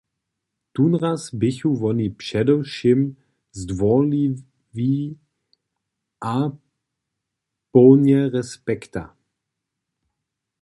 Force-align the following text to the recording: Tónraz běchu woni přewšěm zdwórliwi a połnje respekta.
Tónraz 0.73 1.21
běchu 1.39 1.71
woni 1.81 2.07
přewšěm 2.19 2.99
zdwórliwi 3.59 4.97
a 6.33 6.37
połnje 7.71 8.21
respekta. 8.35 9.03